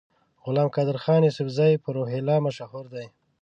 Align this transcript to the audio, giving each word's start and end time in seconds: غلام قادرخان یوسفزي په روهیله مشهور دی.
غلام 0.43 0.67
قادرخان 0.75 1.21
یوسفزي 1.23 1.73
په 1.83 1.89
روهیله 1.97 2.35
مشهور 2.45 2.85
دی. 2.93 3.05